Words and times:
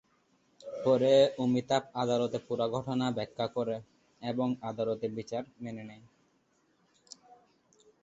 পরে 0.83 1.13
অমিতাভ 1.43 1.83
আদালতে 2.01 2.37
পুরো 2.47 2.65
ঘটনা 2.75 3.05
ব্যাখ্যা 3.17 3.47
করে 3.55 3.75
এবং 4.21 4.47
আদালতের 4.69 5.11
বিচার 5.17 5.43
মেনে 5.63 5.83
নেয়। 5.89 6.05